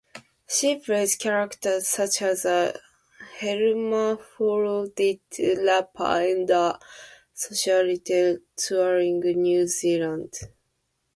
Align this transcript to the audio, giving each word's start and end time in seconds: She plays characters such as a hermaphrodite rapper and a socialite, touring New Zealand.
She 0.49 0.77
plays 0.79 1.15
characters 1.15 1.87
such 1.89 2.23
as 2.23 2.43
a 2.45 2.75
hermaphrodite 3.39 5.19
rapper 5.59 6.03
and 6.03 6.49
a 6.49 6.79
socialite, 7.35 8.41
touring 8.57 9.19
New 9.19 9.67
Zealand. 9.67 10.33